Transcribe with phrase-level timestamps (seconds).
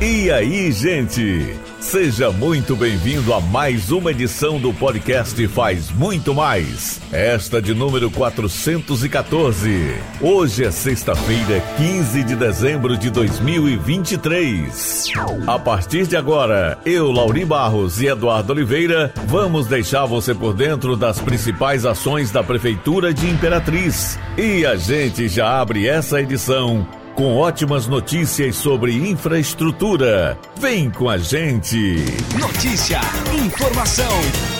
[0.00, 1.54] E aí, gente?
[1.78, 7.00] Seja muito bem-vindo a mais uma edição do podcast Faz Muito Mais.
[7.12, 9.94] Esta de número 414.
[10.20, 15.10] Hoje é sexta-feira, 15 de dezembro de 2023.
[15.46, 20.96] A partir de agora, eu, Lauri Barros e Eduardo Oliveira, vamos deixar você por dentro
[20.96, 24.18] das principais ações da Prefeitura de Imperatriz.
[24.36, 30.38] E a gente já abre essa edição com ótimas notícias sobre infraestrutura.
[30.58, 32.04] Vem com a gente.
[32.38, 33.00] Notícia,
[33.34, 34.12] informação.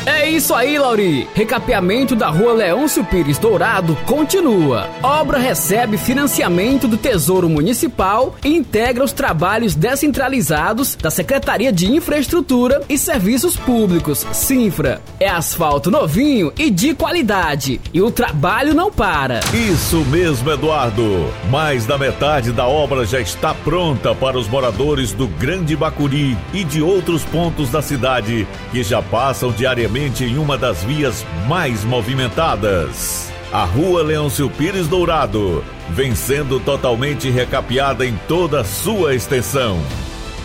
[0.04, 1.28] É isso aí, Lauri.
[1.34, 4.88] Recapeamento da rua Leôncio Pires Dourado continua.
[5.02, 12.82] Obra recebe financiamento do Tesouro Municipal e integra os trabalhos descentralizados da Secretaria de Infraestrutura
[12.88, 15.00] e Serviços Públicos, Sinfra.
[15.20, 17.80] É asfalto novinho e de qualidade.
[17.94, 19.40] E o trabalho não para.
[19.54, 21.32] Isso mesmo, Eduardo.
[21.48, 26.64] Mais da metade da obra já está pronta para os moradores do Grande Bacuri e
[26.64, 33.30] de outros pontos da cidade que já passam diariamente em uma das vias mais movimentadas.
[33.52, 39.78] A Rua Leôncio Pires Dourado vem sendo totalmente recapeada em toda a sua extensão.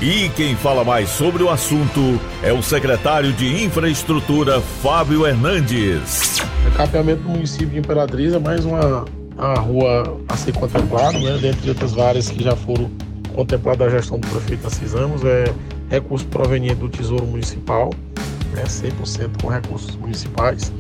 [0.02, 6.40] E quem fala mais sobre o assunto é o secretário de Infraestrutura, Fábio Hernandes.
[6.66, 9.06] Recapeamento do município de Imperatriz é mais uma,
[9.38, 11.38] uma rua a ser contemplada, né?
[11.38, 12.90] dentre de outras várias que já foram
[13.36, 15.54] contempladas da gestão do prefeito Assis Ramos, é
[15.90, 17.92] recurso proveniente do Tesouro Municipal,
[18.54, 18.64] né?
[18.64, 20.72] 100% com recursos municipais.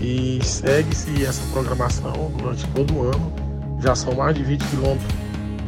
[0.00, 3.32] E segue-se essa programação durante todo o ano.
[3.80, 5.14] Já são mais de 20 quilômetros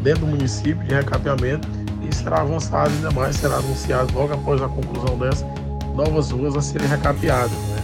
[0.02, 1.68] dentro do município de recapeamento
[2.08, 5.46] e será avançado ainda mais, será anunciado logo após a conclusão dessa,
[5.94, 7.50] novas ruas a serem recapeadas.
[7.50, 7.78] Né?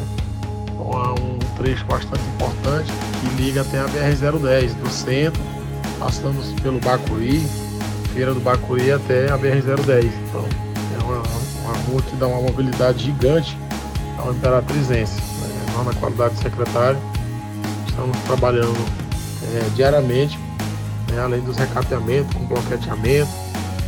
[0.72, 5.40] Então há um trecho bastante importante que liga até a BR-010, do centro,
[5.98, 7.40] passando pelo Bacuri,
[8.12, 10.10] Feira do Bacuri até a BR-010.
[10.28, 10.44] Então
[10.94, 11.22] é uma,
[11.64, 13.56] uma rua que dá uma mobilidade gigante
[14.18, 15.14] ao Imperatrizense.
[15.14, 15.72] Né?
[15.74, 16.98] Nós, na qualidade de secretário,
[17.88, 18.76] estamos trabalhando
[19.54, 20.38] é, diariamente,
[21.12, 21.20] né?
[21.22, 23.30] além dos recapeamentos, com bloqueteamento,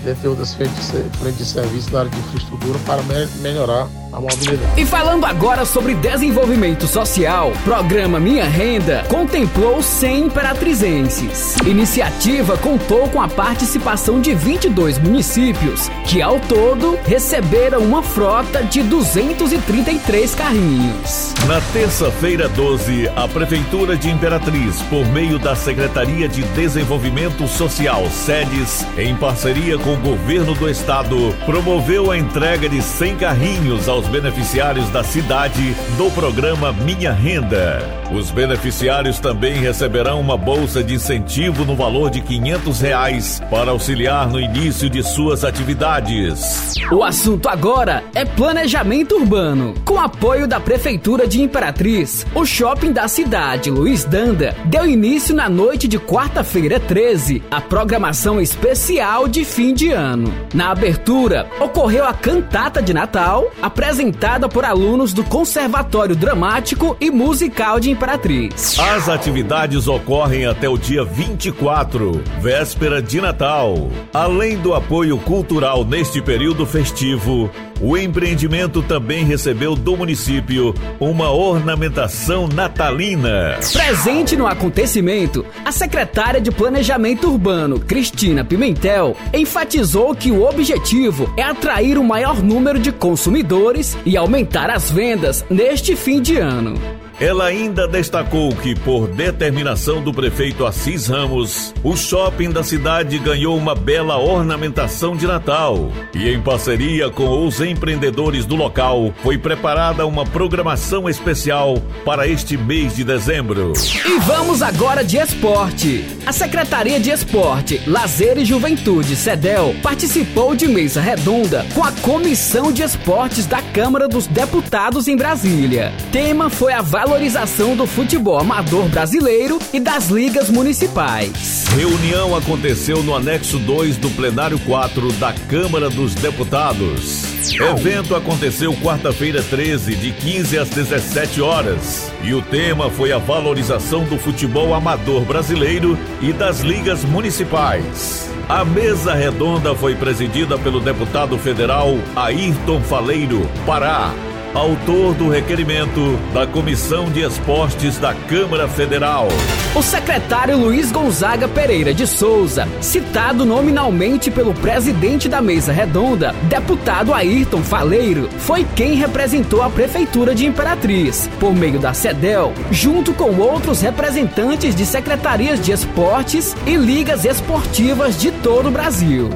[0.05, 4.81] dentre outras frentes frente de serviço na área de infraestrutura para me melhorar a mobilidade.
[4.81, 11.57] E falando agora sobre desenvolvimento social, programa Minha Renda contemplou 100 imperatrizenses.
[11.67, 18.83] Iniciativa contou com a participação de 22 municípios, que ao todo receberam uma frota de
[18.83, 21.24] 233 carrinhos.
[21.47, 28.87] Na terça-feira 12, a Prefeitura de Imperatriz, por meio da Secretaria de Desenvolvimento Social, SEDES,
[28.97, 34.89] em parceria com o Governo do Estado, promoveu a entrega de 100 carrinhos aos beneficiários
[34.89, 37.83] da cidade do programa Minha Renda.
[38.11, 44.29] Os beneficiários também receberão uma bolsa de incentivo no valor de 500 reais para auxiliar
[44.29, 46.75] no início de suas atividades.
[46.91, 49.75] O assunto agora é planejamento urbano.
[49.85, 55.49] Com apoio da Prefeitura de Imperatriz, o shopping da cidade, Luiz Danda, deu início na
[55.49, 60.33] noite de quarta-feira 13 a programação especial de fim de ano.
[60.53, 67.81] Na abertura, ocorreu a cantata de Natal, apresentada por alunos do Conservatório Dramático e Musical
[67.81, 68.79] de Imperatriz.
[68.79, 73.91] As atividades ocorrem até o dia 24, véspera de Natal.
[74.13, 82.49] Além do apoio cultural neste período festivo, o empreendimento também recebeu do município uma ornamentação
[82.49, 83.59] natalina.
[83.73, 91.43] Presente no acontecimento, a secretária de Planejamento Urbano, Cristina Pimentel, enfatizou que o objetivo é
[91.43, 96.75] atrair o maior número de consumidores e aumentar as vendas neste fim de ano.
[97.21, 103.57] Ela ainda destacou que, por determinação do prefeito Assis Ramos, o shopping da cidade ganhou
[103.57, 105.93] uma bela ornamentação de Natal.
[106.13, 112.57] E, em parceria com os empreendedores do local, foi preparada uma programação especial para este
[112.57, 113.73] mês de dezembro.
[114.05, 116.05] E vamos agora de esporte.
[116.27, 122.73] A Secretaria de Esporte, Lazer e Juventude, SEDEL, participou de mesa redonda com a Comissão
[122.73, 125.93] de Esportes da Câmara dos Deputados em Brasília.
[126.11, 131.67] Tema foi a valorização do futebol amador brasileiro e das ligas municipais.
[131.77, 137.23] Reunião aconteceu no anexo 2 do plenário 4 da Câmara dos Deputados.
[137.61, 142.11] Evento aconteceu quarta-feira 13, de 15 às 17 horas.
[142.23, 148.31] E o tema foi a valorização do futebol amador brasileiro e das ligas municipais.
[148.49, 154.11] A mesa redonda foi presidida pelo deputado federal Ayrton Faleiro, Pará.
[154.55, 159.27] Autor do requerimento da Comissão de Esportes da Câmara Federal.
[159.75, 167.13] O secretário Luiz Gonzaga Pereira de Souza, citado nominalmente pelo presidente da mesa redonda, deputado
[167.13, 173.37] Ayrton Faleiro, foi quem representou a Prefeitura de Imperatriz, por meio da CEDEL, junto com
[173.37, 179.31] outros representantes de secretarias de esportes e ligas esportivas de todo o Brasil.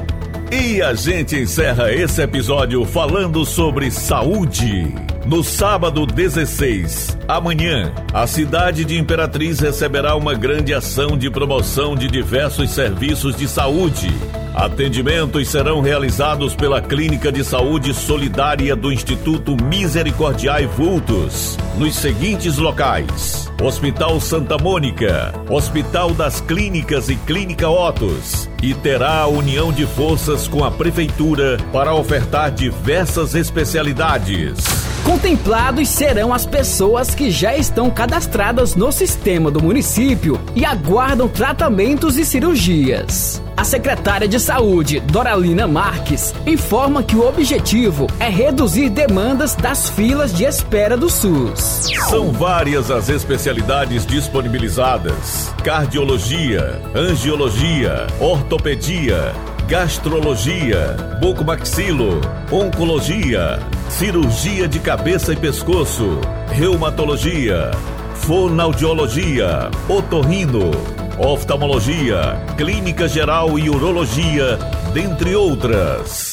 [0.51, 4.91] E a gente encerra esse episódio falando sobre saúde.
[5.23, 12.07] No sábado 16, amanhã, a cidade de Imperatriz receberá uma grande ação de promoção de
[12.07, 14.09] diversos serviços de saúde.
[14.53, 23.49] Atendimentos serão realizados pela Clínica de Saúde Solidária do Instituto Misericordiai Vultos, nos seguintes locais:
[23.61, 30.47] Hospital Santa Mônica, Hospital das Clínicas e Clínica Otos, e terá a união de forças
[30.47, 34.88] com a Prefeitura para ofertar diversas especialidades.
[35.03, 42.17] Contemplados serão as pessoas que já estão cadastradas no sistema do município e aguardam tratamentos
[42.17, 43.41] e cirurgias.
[43.57, 50.33] A secretária de Saúde, Doralina Marques, informa que o objetivo é reduzir demandas das filas
[50.33, 51.89] de espera do SUS.
[52.09, 59.33] São várias as especialidades disponibilizadas: cardiologia, angiologia, ortopedia,
[59.67, 63.59] gastrologia, bucomaxilo, oncologia,
[63.89, 66.21] cirurgia de cabeça e pescoço,
[66.51, 67.71] reumatologia,
[68.13, 70.71] fonoaudiologia, otorrino,
[71.17, 74.57] oftalmologia, clínica geral e urologia,
[74.93, 76.28] dentre outras.